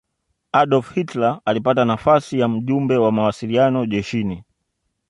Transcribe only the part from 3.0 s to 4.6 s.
mawasiliano jeshini